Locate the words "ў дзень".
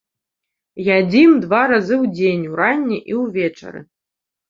2.03-2.43